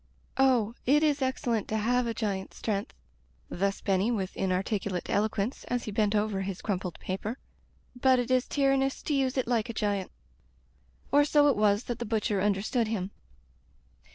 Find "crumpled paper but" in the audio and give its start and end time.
6.63-8.17